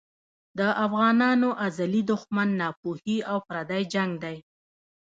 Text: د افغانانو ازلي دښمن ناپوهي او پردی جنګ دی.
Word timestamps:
د 0.57 0.59
افغانانو 0.85 1.49
ازلي 1.65 2.01
دښمن 2.11 2.49
ناپوهي 2.61 3.17
او 3.29 3.37
پردی 3.47 3.83
جنګ 3.93 4.11
دی. 4.23 4.37